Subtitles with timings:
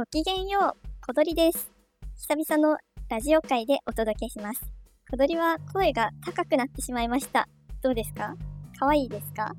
[0.00, 1.70] ごきげんよう、小鳥です。
[2.16, 2.78] 久々の
[3.10, 4.62] ラジオ会でお届けします。
[5.10, 7.46] 小鳥は声が高くなってしまいました。
[7.82, 8.34] どうですか？
[8.78, 9.54] 可愛いですか？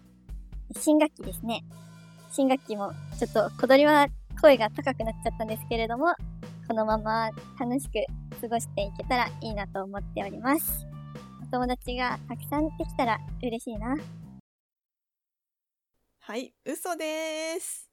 [0.80, 1.62] 新学期ですね。
[2.32, 4.06] 新学期もちょっと小鳥は
[4.40, 6.06] 声が高くなっちゃったんですけれども、
[6.66, 7.28] このまま
[7.60, 10.86] 楽しく過ごしていけたらいいなと思っております。
[11.42, 13.94] お友達がたくさんできたら嬉しいな。
[16.20, 17.90] はい、嘘です。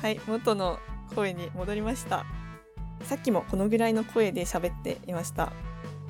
[0.00, 0.80] はい、元の
[1.12, 2.24] 声に戻りました。
[3.04, 5.52] さっきもこのぐらいの声で喋っていました。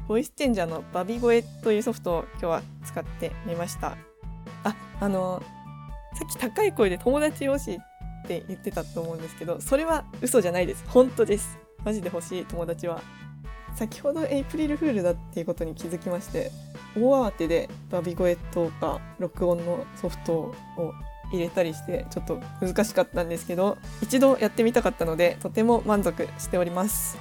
[0.08, 3.96] ボイスチェンジャーのバビ声というソフトを今日は使ってみました。
[4.64, 5.42] あ、あの、
[6.14, 7.78] さっき高い声で友達欲しいっ
[8.26, 10.84] て言ってたと思うんですけど、それは嘘じゃないです。
[10.88, 11.58] 本当です。
[11.84, 13.00] マジで欲しい友達は。
[13.74, 16.50] 先ほどエイプリルフールだっていうことに気づきまして、
[16.94, 20.54] 大慌てでバビ声とか録音のソフトを
[21.32, 27.18] 入れたりしてちょっと難しかったんですけど一度やってみたかったのでとても満足しております。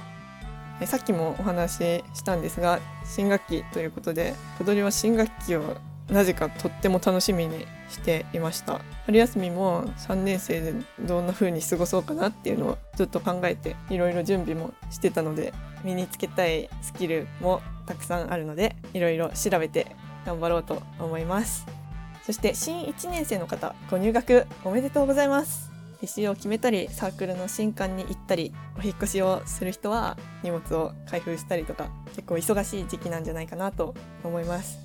[0.86, 5.76] さっきもお話ししたんですが新学期ということで小鳥は新学期を
[6.10, 8.80] なぜかとっても楽しみにしていました。
[9.06, 15.52] 春休みも3年生でどんな風に過ごそうかなっていうのをずっと考えていろいろ準備もしてたので
[15.84, 19.86] 身につけたいスキルもたくさんあるのでいろいろ調べて
[20.26, 21.81] 頑張ろうと思います。
[22.24, 25.70] そして新1年生の方ご入学おめでとうございます。
[26.02, 34.78] 履修を決めたりサークルの新刊に行ったりお引越しをする人は荷物を開封したりとか結構忙しい時期なんじゃないかなと思います。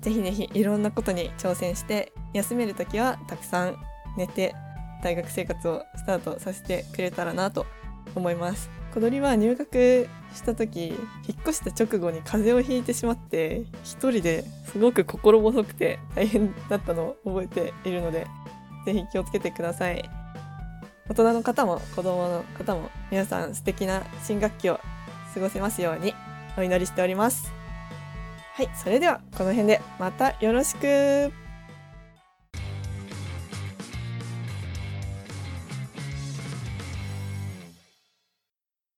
[0.00, 3.76] ぜひぜひいろんなことに挑戦して休める時はたくさん
[4.16, 4.54] 寝て
[5.02, 7.66] 大学生活をスタートさせてくれたらなと
[8.14, 8.77] 思います。
[8.94, 10.96] 小鳥は入学した時引っ
[11.42, 18.26] 越した直後に風邪をひいてしまって一人ですごく心細くて大変だったのを覚えているので
[18.84, 20.08] ぜひ気をつけてください。
[21.08, 24.78] 大人の方も子供の方も皆さん素敵な新学期を
[25.32, 26.14] 過ごせますように
[26.56, 27.52] お祈りしております。
[28.54, 31.47] はいそれではこの辺でまたよろしく。